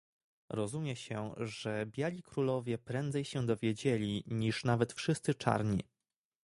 [0.49, 5.83] "Rozumie się, że biali królowie prędzej się dowiedzieli, niż nawet wszyscy czarni."